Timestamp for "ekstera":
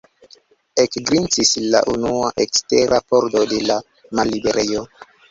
2.45-2.99